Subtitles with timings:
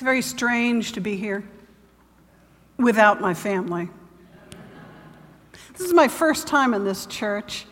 [0.00, 1.44] It's very strange to be here
[2.78, 3.90] without my family.
[5.76, 7.66] This is my first time in this church.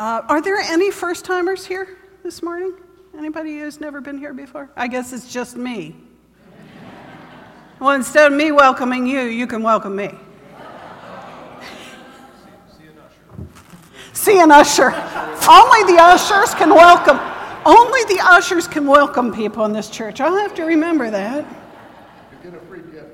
[0.00, 2.74] Uh, are there any first timers here this morning?
[3.16, 4.68] Anybody who's never been here before?
[4.74, 5.94] I guess it's just me.
[7.78, 10.10] well, instead of me welcoming you, you can welcome me.
[14.12, 14.86] See an usher.
[15.48, 17.27] Only the ushers can welcome.
[17.68, 20.22] Only the ushers can welcome people in this church.
[20.22, 21.44] I'll have to remember that.
[22.32, 23.12] You get a free gift.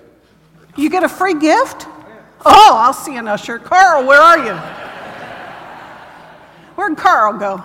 [0.77, 1.89] You get a free gift?
[2.47, 3.59] Oh, I'll see an usher.
[3.59, 4.55] Carl, where are you?
[6.77, 7.65] Where'd Carl go?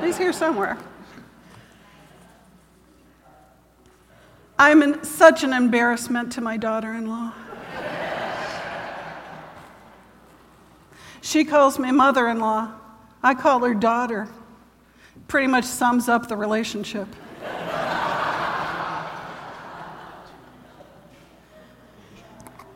[0.00, 0.78] He's here somewhere.
[4.56, 7.32] I'm in such an embarrassment to my daughter in law.
[11.22, 12.70] She calls me mother in law.
[13.20, 14.28] I call her daughter.
[15.28, 17.06] Pretty much sums up the relationship.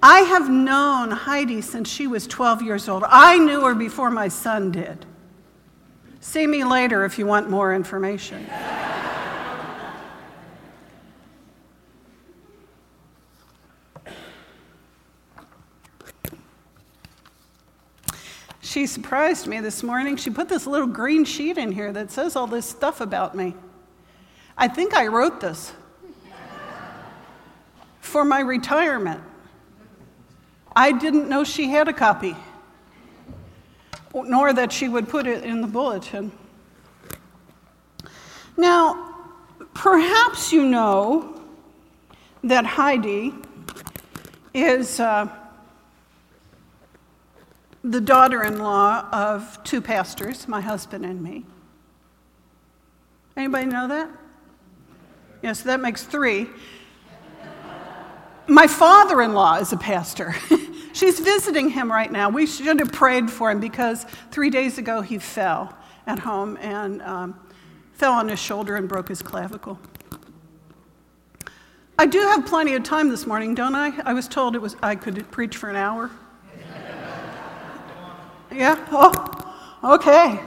[0.05, 3.05] I have known Heidi since she was 12 years old.
[3.07, 5.07] I knew her before my son did.
[6.21, 8.47] See me later if you want more information.
[18.73, 20.17] She surprised me this morning.
[20.17, 23.55] She put this little green sheet in here that says all this stuff about me.
[24.57, 25.75] I think I wrote this
[28.01, 29.21] for my retirement.
[30.75, 32.35] I didn't know she had a copy,
[34.15, 36.33] nor that she would put it in the bulletin.
[38.57, 39.17] Now,
[39.75, 41.43] perhaps you know
[42.43, 43.35] that Heidi
[44.55, 45.29] is uh,
[47.85, 51.45] the daughter in law of two pastors, my husband and me.
[53.37, 54.11] Anybody know that?
[55.43, 56.49] Yes, that makes three.
[58.47, 60.35] My father in law is a pastor.
[60.93, 62.29] She's visiting him right now.
[62.29, 65.77] We should have prayed for him because three days ago he fell
[66.07, 67.41] at home and um,
[67.95, 69.79] fell on his shoulder and broke his clavicle.
[71.99, 73.93] I do have plenty of time this morning, don't I?
[74.05, 76.11] I was told it was I could preach for an hour.
[78.55, 78.77] Yeah?
[78.91, 80.41] Oh, okay.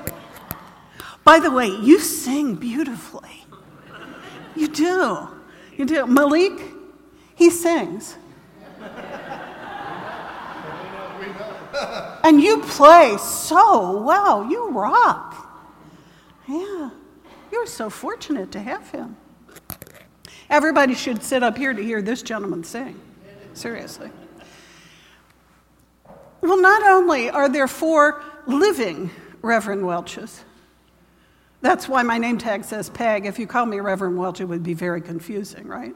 [1.23, 3.45] By the way, you sing beautifully.
[4.55, 5.27] You do.
[5.75, 6.05] You do.
[6.05, 6.61] Malik,
[7.35, 8.17] he sings.
[12.23, 14.49] and you play so well.
[14.49, 15.35] You rock.
[16.47, 16.91] Yeah.
[17.51, 19.17] You're so fortunate to have him.
[20.49, 22.99] Everybody should sit up here to hear this gentleman sing.
[23.53, 24.11] Seriously.
[26.45, 29.09] Well, not only are there four living
[29.41, 30.43] Reverend Welches,
[31.61, 33.25] that's why my name tag says Peg.
[33.25, 35.95] If you call me Reverend Welch, it would be very confusing, right?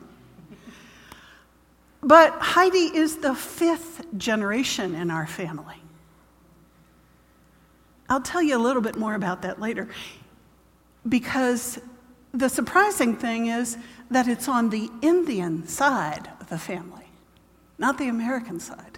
[2.01, 5.75] But Heidi is the fifth generation in our family.
[8.09, 9.87] I'll tell you a little bit more about that later.
[11.07, 11.79] Because
[12.33, 13.77] the surprising thing is
[14.09, 17.05] that it's on the Indian side of the family,
[17.77, 18.88] not the American side.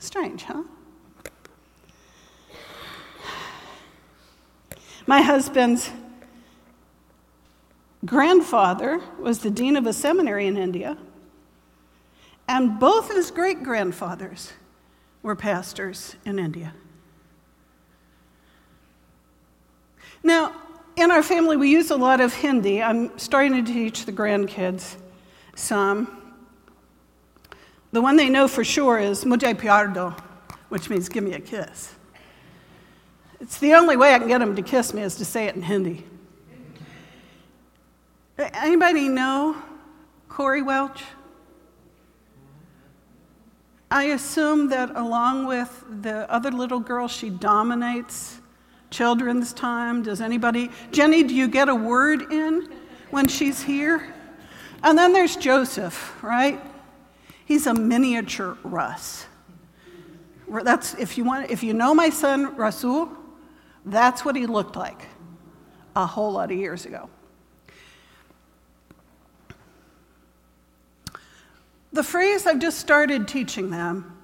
[0.00, 0.62] Strange, huh?
[5.06, 5.90] My husband's
[8.04, 10.96] grandfather was the dean of a seminary in India,
[12.48, 14.54] and both his great grandfathers
[15.22, 16.72] were pastors in India.
[20.22, 20.54] Now,
[20.96, 22.82] in our family, we use a lot of Hindi.
[22.82, 24.96] I'm starting to teach the grandkids
[25.54, 26.19] some.
[27.92, 30.14] The one they know for sure is Mujhe Piardo,
[30.68, 31.94] which means give me a kiss.
[33.40, 35.56] It's the only way I can get them to kiss me is to say it
[35.56, 36.06] in Hindi.
[38.38, 39.56] Anybody know
[40.28, 41.02] Corey Welch?
[43.90, 48.38] I assume that along with the other little girl, she dominates
[48.90, 50.02] children's time.
[50.02, 50.70] Does anybody?
[50.92, 52.72] Jenny, do you get a word in
[53.10, 54.14] when she's here?
[54.84, 56.60] And then there's Joseph, right?
[57.50, 59.26] He's a miniature Russ.
[60.48, 63.08] That's, if, you want, if you know my son Rasul,
[63.84, 65.08] that's what he looked like
[65.96, 67.10] a whole lot of years ago.
[71.92, 74.16] The phrase I've just started teaching them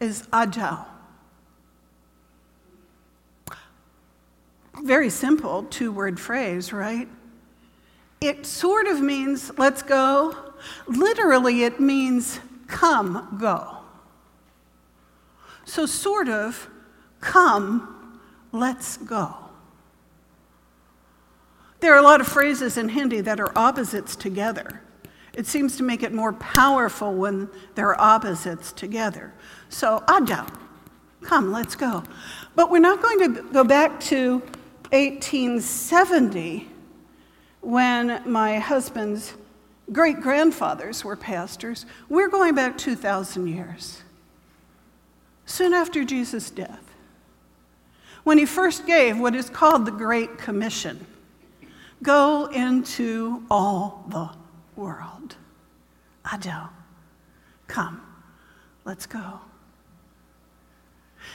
[0.00, 0.84] is ajao.
[4.82, 7.06] Very simple two word phrase, right?
[8.20, 10.34] It sort of means let's go.
[10.88, 12.40] Literally, it means
[12.74, 13.78] come, go.
[15.64, 16.68] So, sort of,
[17.20, 19.32] come, let's go.
[21.78, 24.82] There are a lot of phrases in Hindi that are opposites together.
[25.34, 29.32] It seems to make it more powerful when there are opposites together.
[29.68, 30.44] So, Ada,
[31.22, 32.02] come, let's go.
[32.56, 34.40] But we're not going to go back to
[34.90, 36.68] 1870
[37.60, 39.34] when my husband's
[39.94, 41.86] great grandfathers were pastors.
[42.10, 44.02] We're going back 2,000 years,
[45.46, 46.94] soon after Jesus' death,
[48.24, 51.06] when he first gave what is called the Great Commission
[52.02, 54.28] go into all the
[54.76, 55.36] world.
[56.30, 56.68] Ado,
[57.66, 58.00] come,
[58.84, 59.40] let's go.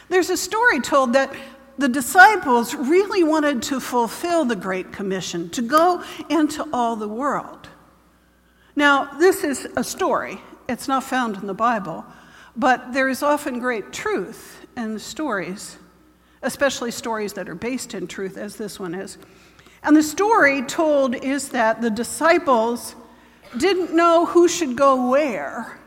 [0.10, 1.34] There's a story told that
[1.80, 7.70] the disciples really wanted to fulfill the Great Commission, to go into all the world.
[8.80, 10.40] Now, this is a story,
[10.70, 12.06] it's not found in the Bible,
[12.56, 15.76] but there is often great truth in stories,
[16.44, 19.18] especially stories that are based in truth, as this one is.
[19.84, 22.96] And the story told is that the disciples
[23.58, 25.78] didn't know who should go where,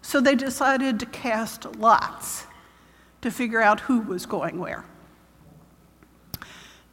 [0.00, 2.46] so they decided to cast lots
[3.20, 4.86] to figure out who was going where.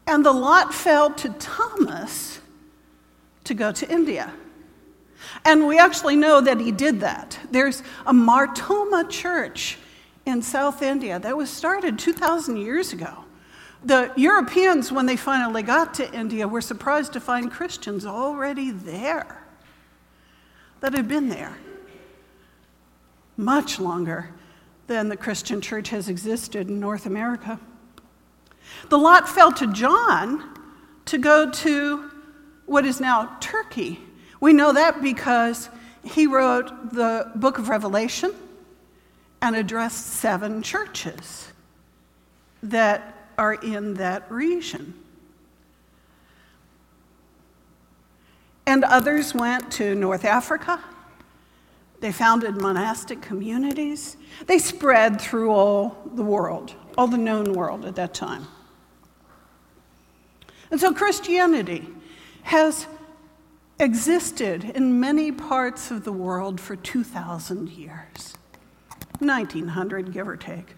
[0.06, 2.42] And the lot fell to Thomas
[3.46, 4.34] to go to India.
[5.46, 7.40] And we actually know that he did that.
[7.52, 9.78] There's a Mar Thoma church
[10.26, 13.26] in South India that was started 2,000 years ago.
[13.84, 19.44] The Europeans, when they finally got to India, were surprised to find Christians already there
[20.82, 21.58] that had been there
[23.38, 24.32] much longer
[24.88, 27.60] than the Christian church has existed in North America.
[28.90, 30.44] The lot fell to John
[31.06, 32.12] to go to
[32.66, 34.00] what is now Turkey.
[34.40, 35.70] We know that because
[36.04, 38.34] he wrote the book of Revelation
[39.42, 41.52] and addressed seven churches
[42.64, 44.94] that are in that region.
[48.66, 50.80] And others went to North Africa.
[52.02, 54.16] They founded monastic communities.
[54.46, 58.46] They spread through all the world, all the known world at that time.
[60.72, 61.88] And so Christianity
[62.44, 62.86] has
[63.80, 68.36] existed in many parts of the world for 2,000 years,
[69.20, 70.76] 1900, give or take.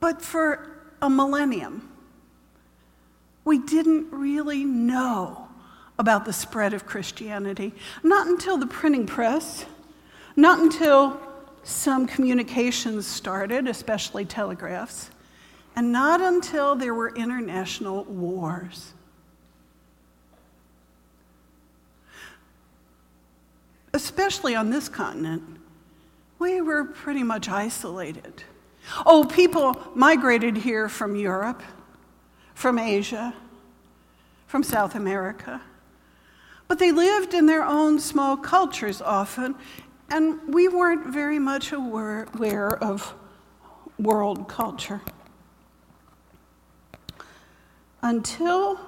[0.00, 1.88] But for a millennium,
[3.44, 5.48] we didn't really know
[5.98, 7.74] about the spread of Christianity.
[8.02, 9.64] Not until the printing press,
[10.36, 11.20] not until
[11.62, 15.10] some communications started, especially telegraphs,
[15.76, 18.94] and not until there were international wars.
[23.92, 25.42] Especially on this continent,
[26.38, 28.42] we were pretty much isolated.
[29.04, 31.62] Oh, people migrated here from Europe,
[32.54, 33.34] from Asia,
[34.46, 35.60] from South America.
[36.68, 39.54] But they lived in their own small cultures often,
[40.10, 43.14] and we weren't very much aware of
[43.98, 45.00] world culture.
[48.06, 48.78] Until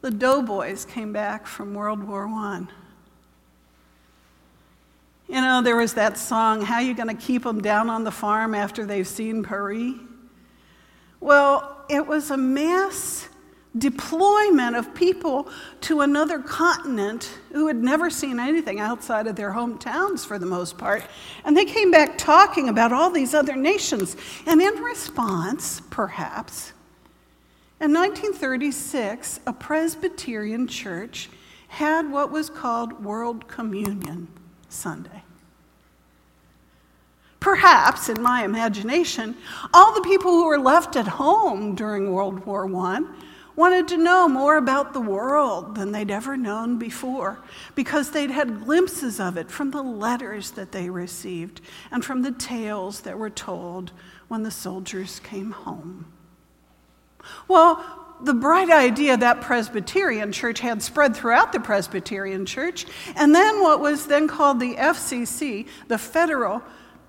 [0.00, 2.64] the doughboys came back from World War I.
[5.26, 8.54] You know, there was that song, How You Gonna Keep Them Down on the Farm
[8.54, 9.94] After They've Seen Paris?
[11.18, 13.28] Well, it was a mass
[13.76, 15.48] deployment of people
[15.80, 20.78] to another continent who had never seen anything outside of their hometowns for the most
[20.78, 21.02] part.
[21.44, 24.16] And they came back talking about all these other nations.
[24.46, 26.72] And in response, perhaps,
[27.80, 31.28] in 1936, a Presbyterian church
[31.68, 34.28] had what was called World Communion.
[34.68, 35.22] Sunday.
[37.40, 39.36] Perhaps, in my imagination,
[39.72, 43.00] all the people who were left at home during World War I
[43.54, 47.38] wanted to know more about the world than they'd ever known before
[47.74, 52.32] because they'd had glimpses of it from the letters that they received and from the
[52.32, 53.92] tales that were told
[54.28, 56.06] when the soldiers came home.
[57.48, 57.84] Well,
[58.20, 63.80] the bright idea that Presbyterian church had spread throughout the Presbyterian church, and then what
[63.80, 66.62] was then called the FCC, the Federal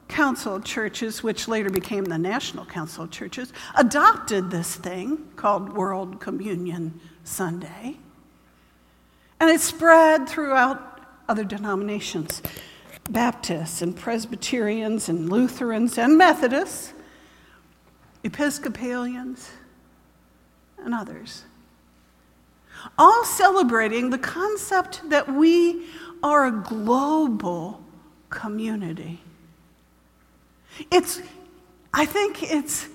[0.07, 5.73] Council of Churches, which later became the National Council of Churches, adopted this thing called
[5.73, 7.97] World Communion Sunday.
[9.39, 12.41] And it spread throughout other denominations
[13.09, 16.93] Baptists and Presbyterians and Lutherans and Methodists,
[18.23, 19.51] Episcopalians
[20.83, 21.43] and others.
[22.97, 25.87] All celebrating the concept that we
[26.21, 27.83] are a global
[28.29, 29.19] community.
[30.91, 31.21] It's,
[31.93, 32.87] I think it's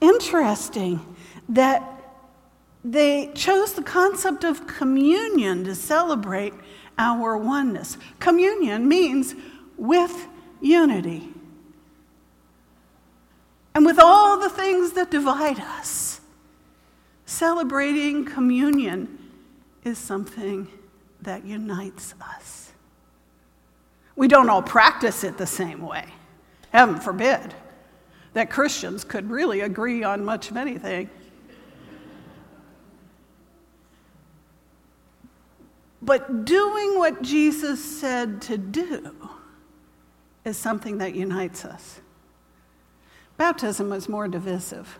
[0.00, 1.16] interesting
[1.48, 1.82] that
[2.84, 6.54] they chose the concept of communion to celebrate
[6.98, 7.98] our oneness.
[8.18, 9.34] Communion means
[9.76, 10.26] with
[10.60, 11.28] unity.
[13.74, 16.09] And with all the things that divide us,
[17.40, 19.18] celebrating communion
[19.82, 20.68] is something
[21.22, 22.70] that unites us.
[24.14, 26.04] We don't all practice it the same way.
[26.70, 27.54] Heaven forbid
[28.34, 31.08] that Christians could really agree on much of anything.
[36.02, 39.30] But doing what Jesus said to do
[40.44, 42.02] is something that unites us.
[43.38, 44.98] Baptism was more divisive,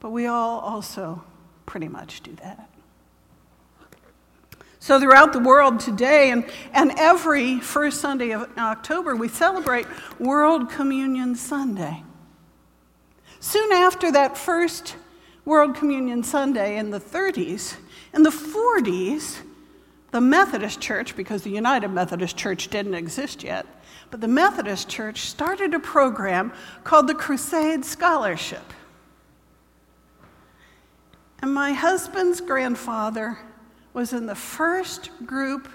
[0.00, 1.22] but we all also
[1.66, 2.68] pretty much do that.
[4.82, 9.86] So, throughout the world today and, and every first Sunday of October, we celebrate
[10.18, 12.02] World Communion Sunday.
[13.40, 14.96] Soon after that first
[15.44, 17.76] World Communion Sunday in the 30s,
[18.14, 19.40] in the 40s,
[20.12, 23.66] the Methodist Church, because the United Methodist Church didn't exist yet,
[24.10, 26.52] but the Methodist Church started a program
[26.84, 28.64] called the Crusade Scholarship.
[31.42, 33.38] And my husband's grandfather
[33.94, 35.68] was in the first group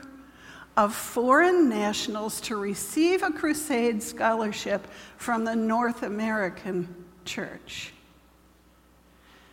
[0.77, 7.93] of foreign nationals to receive a crusade scholarship from the North American church.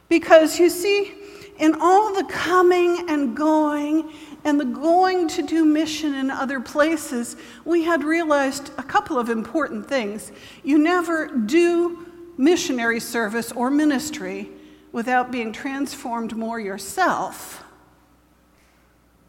[0.09, 1.15] Because you see,
[1.59, 4.13] in all the coming and going
[4.45, 9.31] and the going to do mission in other places, we had realized a couple of
[9.31, 10.33] important things.
[10.65, 14.51] You never do missionary service or ministry
[14.93, 17.65] without being transformed more yourself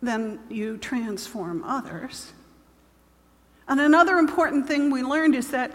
[0.02, 2.34] than you transform others.
[3.68, 5.72] And another important thing we learned is that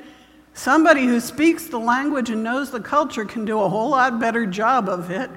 [0.53, 4.45] somebody who speaks the language and knows the culture can do a whole lot better
[4.45, 5.31] job of it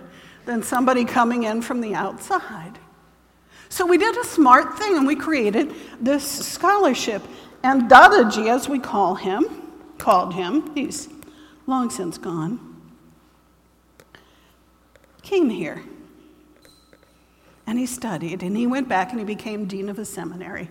[0.45, 2.77] than somebody coming in from the outside.
[3.69, 7.23] So we did a smart thing and we created this scholarship.
[7.63, 9.45] And Dadaji, as we call him,
[9.97, 11.07] called him, he's
[11.67, 12.70] long since gone,
[15.21, 15.83] came here.
[17.67, 20.69] And he studied, and he went back and he became dean of a seminary.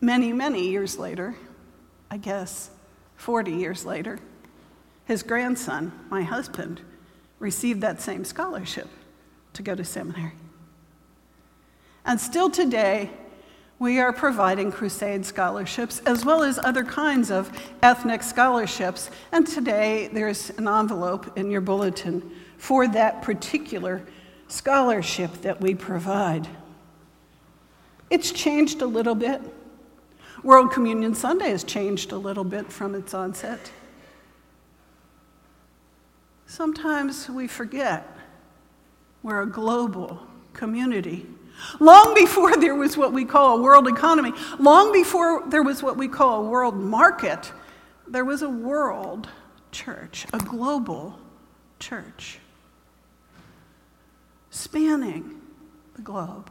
[0.00, 1.34] Many, many years later,
[2.10, 2.70] I guess
[3.16, 4.20] 40 years later,
[5.06, 6.82] his grandson, my husband,
[7.38, 8.88] received that same scholarship
[9.54, 10.34] to go to seminary.
[12.04, 13.10] And still today,
[13.84, 19.10] we are providing crusade scholarships as well as other kinds of ethnic scholarships.
[19.30, 24.02] And today, there's an envelope in your bulletin for that particular
[24.48, 26.48] scholarship that we provide.
[28.08, 29.42] It's changed a little bit.
[30.42, 33.70] World Communion Sunday has changed a little bit from its onset.
[36.46, 38.16] Sometimes we forget
[39.22, 41.26] we're a global community.
[41.80, 45.96] Long before there was what we call a world economy, long before there was what
[45.96, 47.52] we call a world market,
[48.06, 49.28] there was a world
[49.72, 51.18] church, a global
[51.78, 52.38] church,
[54.50, 55.40] spanning
[55.96, 56.50] the globe.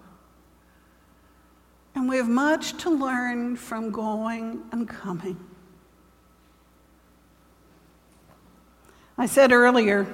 [1.96, 5.38] And we have much to learn from going and coming.
[9.18, 10.08] I said earlier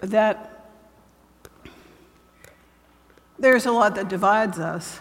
[0.00, 0.57] that
[3.38, 5.00] there's a lot that divides us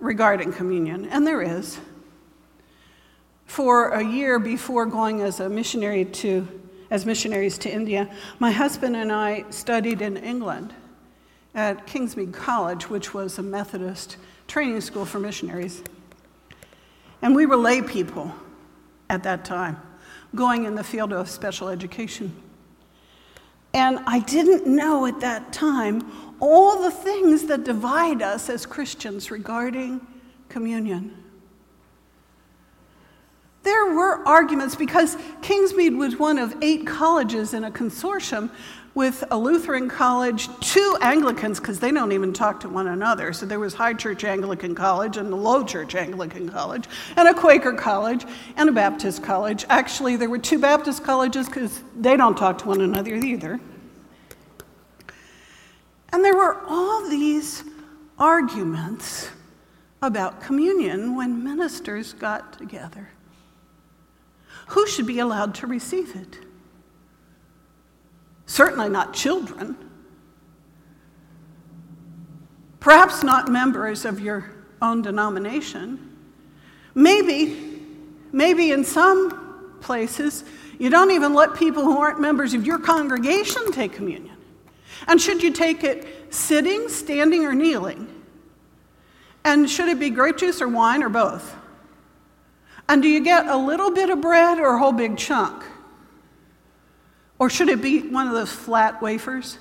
[0.00, 1.78] regarding communion, and there is.
[3.46, 6.48] For a year before going as a missionary to
[6.90, 10.72] as missionaries to India, my husband and I studied in England
[11.54, 14.16] at Kingsmead College, which was a Methodist
[14.46, 15.82] training school for missionaries.
[17.22, 18.32] And we were lay people
[19.08, 19.80] at that time
[20.34, 22.34] going in the field of special education.
[23.72, 26.02] And I didn't know at that time
[26.44, 30.06] all the things that divide us as Christians regarding
[30.48, 31.16] communion.
[33.62, 38.50] There were arguments because Kingsmead was one of eight colleges in a consortium
[38.94, 43.32] with a Lutheran college, two Anglicans, because they don't even talk to one another.
[43.32, 46.84] So there was High Church Anglican College and the Low Church Anglican College,
[47.16, 48.24] and a Quaker college
[48.56, 49.64] and a Baptist college.
[49.70, 53.58] Actually, there were two Baptist colleges because they don't talk to one another either.
[56.14, 57.64] And there were all these
[58.18, 59.28] arguments
[60.00, 63.10] about communion when ministers got together.
[64.68, 66.38] Who should be allowed to receive it?
[68.46, 69.76] Certainly not children.
[72.78, 76.16] Perhaps not members of your own denomination.
[76.94, 77.74] Maybe
[78.34, 80.42] Maybe in some places,
[80.80, 84.33] you don't even let people who aren't members of your congregation take communion.
[85.06, 88.08] And should you take it sitting, standing, or kneeling?
[89.44, 91.54] And should it be grape juice or wine or both?
[92.88, 95.62] And do you get a little bit of bread or a whole big chunk?
[97.38, 99.58] Or should it be one of those flat wafers?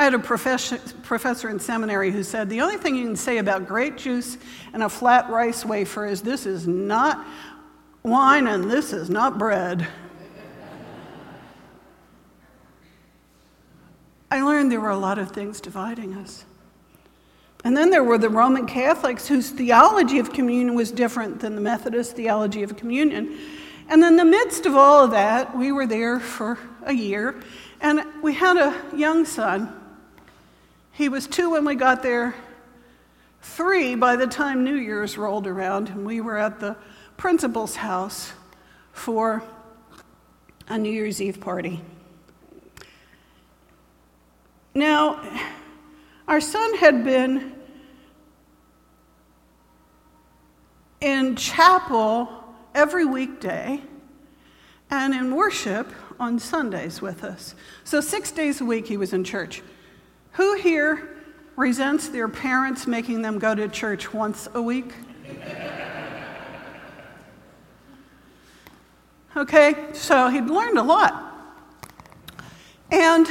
[0.00, 3.68] I had a professor, in seminary who said the only thing you can say about
[3.68, 4.38] grape juice
[4.72, 7.26] and a flat rice wafer is this is not
[8.02, 9.86] wine and this is not bread.
[14.30, 16.44] I learned there were a lot of things dividing us.
[17.64, 21.60] And then there were the Roman Catholics whose theology of communion was different than the
[21.60, 23.38] Methodist theology of communion.
[23.88, 27.42] And in the midst of all of that, we were there for a year,
[27.80, 29.74] and we had a young son.
[30.92, 32.34] He was two when we got there,
[33.42, 36.76] three by the time New Year's rolled around, and we were at the
[37.16, 38.32] principal's house
[38.92, 39.42] for
[40.68, 41.82] a New Year's Eve party.
[44.74, 45.20] Now,
[46.28, 47.54] our son had been
[51.00, 52.28] in chapel
[52.74, 53.80] every weekday
[54.90, 57.54] and in worship on Sundays with us.
[57.84, 59.62] So, six days a week he was in church.
[60.32, 61.16] Who here
[61.56, 64.92] resents their parents making them go to church once a week?
[69.36, 71.26] Okay, so he'd learned a lot.
[72.90, 73.28] And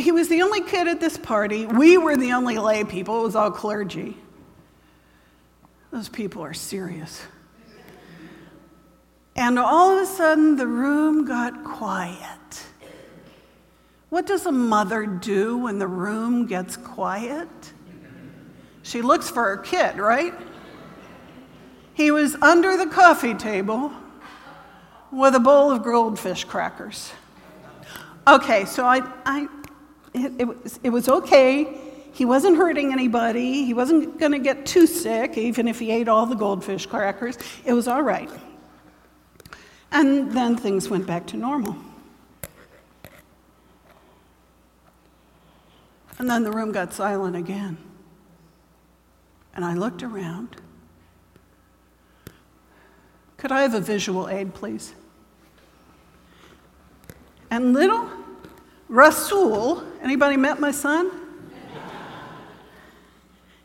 [0.00, 1.66] he was the only kid at this party.
[1.66, 4.16] We were the only lay people, it was all clergy.
[5.90, 7.22] Those people are serious.
[9.36, 12.64] And all of a sudden, the room got quiet.
[14.08, 17.48] What does a mother do when the room gets quiet?
[18.82, 20.34] She looks for her kid, right?
[21.94, 23.92] He was under the coffee table
[25.12, 27.12] with a bowl of goldfish crackers.
[28.26, 29.48] Okay, so I, I
[30.14, 31.78] it, it, was, it was okay.
[32.12, 33.64] He wasn't hurting anybody.
[33.64, 37.38] He wasn't going to get too sick, even if he ate all the goldfish crackers.
[37.64, 38.30] It was all right.
[39.92, 41.76] And then things went back to normal.
[46.18, 47.78] And then the room got silent again.
[49.54, 50.56] And I looked around.
[53.36, 54.94] Could I have a visual aid, please?
[57.50, 58.08] And little
[58.90, 61.12] Rasul, anybody met my son?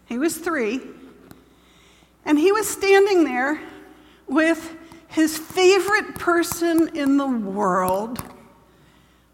[0.05, 0.79] He was three.
[2.25, 3.59] And he was standing there
[4.27, 4.75] with
[5.07, 8.21] his favorite person in the world,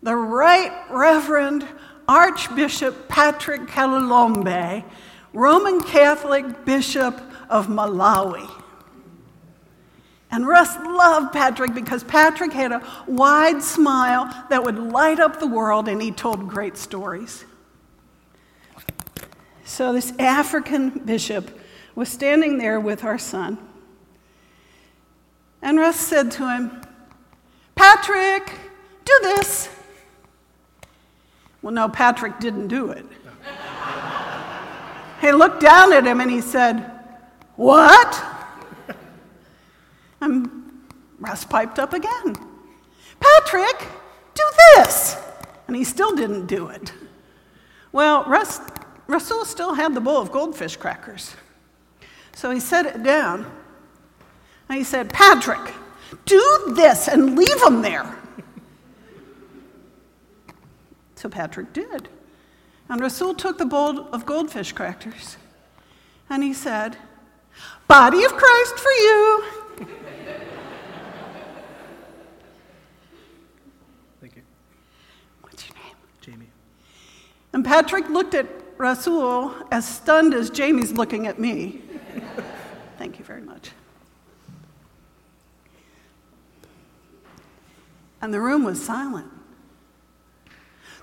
[0.01, 1.67] the Right Reverend
[2.07, 4.85] Archbishop Patrick Kalilombe,
[5.33, 8.49] Roman Catholic Bishop of Malawi.
[10.31, 15.47] And Russ loved Patrick because Patrick had a wide smile that would light up the
[15.47, 17.43] world and he told great stories.
[19.65, 21.59] So, this African bishop
[21.95, 23.57] was standing there with our son.
[25.61, 26.81] And Russ said to him,
[27.75, 28.51] Patrick,
[29.05, 29.69] do this.
[31.61, 33.05] Well, no, Patrick didn't do it.
[35.21, 36.91] he looked down at him and he said,
[37.55, 38.40] What?
[40.21, 40.49] And
[41.19, 42.35] Russ piped up again.
[43.19, 43.87] Patrick,
[44.33, 44.43] do
[44.75, 45.17] this.
[45.67, 46.93] And he still didn't do it.
[47.91, 48.59] Well, Russ,
[49.07, 51.35] Russell still had the bowl of goldfish crackers.
[52.33, 53.45] So he set it down.
[54.69, 55.73] And he said, Patrick,
[56.25, 58.15] do this and leave them there.
[61.15, 62.09] So Patrick did.
[62.89, 65.37] And Rasul took the bowl of goldfish crackers
[66.29, 66.97] and he said,
[67.87, 69.43] Body of Christ for you.
[77.53, 81.81] And Patrick looked at Rasul as stunned as Jamie's looking at me.
[82.97, 83.71] Thank you very much.
[88.21, 89.27] And the room was silent.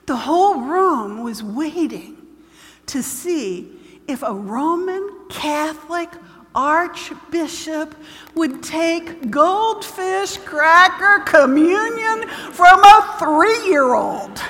[0.07, 2.17] The whole room was waiting
[2.87, 3.71] to see
[4.07, 6.09] if a Roman Catholic
[6.59, 7.95] archbishop
[8.35, 14.43] would take goldfish cracker communion from a three year old.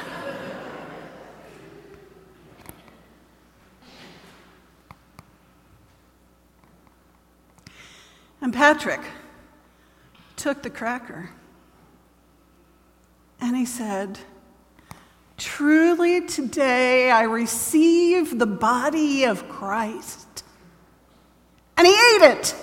[8.40, 9.02] And Patrick
[10.36, 11.28] took the cracker
[13.38, 14.18] and he said,
[15.36, 20.27] Truly today I receive the body of Christ.
[21.78, 22.54] And he ate it.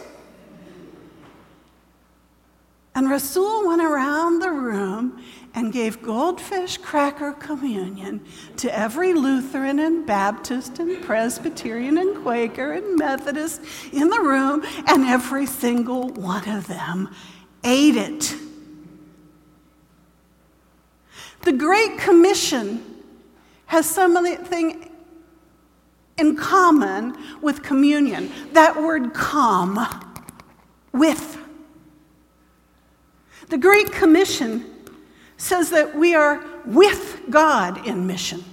[2.93, 5.23] And Rasul went around the room
[5.53, 8.25] and gave goldfish cracker communion
[8.57, 13.61] to every Lutheran and Baptist and Presbyterian and Quaker and Methodist
[13.93, 17.09] in the room, and every single one of them
[17.63, 18.35] ate it.
[21.41, 22.83] The Great Commission
[23.67, 24.91] has something
[26.17, 28.31] in common with communion.
[28.53, 29.85] That word come,
[30.91, 31.37] with.
[33.49, 34.65] The Great Commission
[35.37, 38.43] says that we are with God in mission.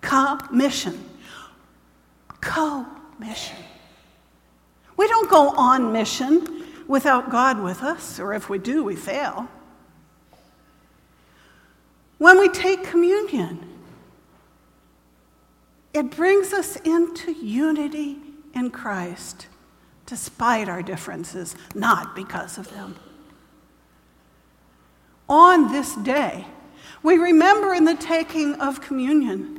[0.00, 1.04] Commission.
[2.40, 2.86] Co
[3.18, 3.58] mission.
[4.96, 9.48] We don't go on mission without God with us, or if we do, we fail.
[12.18, 13.69] When we take communion,
[15.92, 18.18] it brings us into unity
[18.54, 19.46] in Christ,
[20.06, 22.96] despite our differences, not because of them
[25.30, 26.44] on this day,
[27.04, 29.56] we remember in the taking of communion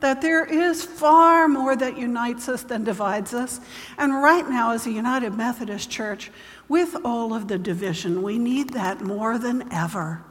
[0.00, 3.58] that there is far more that unites us than divides us.
[3.96, 6.30] And right now, as a United Methodist Church,
[6.68, 10.22] with all of the division, we need that more than ever.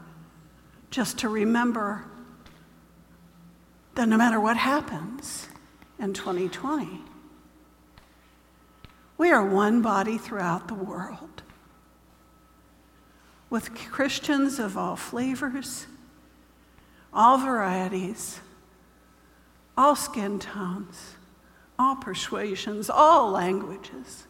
[0.90, 2.06] Just to remember
[3.98, 5.48] that no matter what happens
[5.98, 7.02] in 2020,
[9.18, 11.42] we are one body throughout the world
[13.50, 15.88] with Christians of all flavors,
[17.12, 18.40] all varieties,
[19.76, 21.16] all skin tones,
[21.80, 24.28] all persuasions, all languages.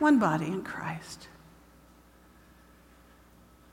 [0.00, 1.28] One body in Christ.